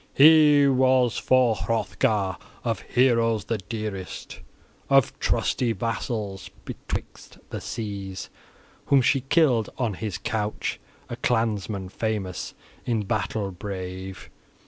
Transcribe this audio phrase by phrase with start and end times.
[0.15, 4.39] He was for Hrothgar of heroes the dearest,
[4.89, 8.31] of trusty vassals betwixt the seas,
[8.87, 14.31] whom she killed on his couch, a clansman famous, in battle brave.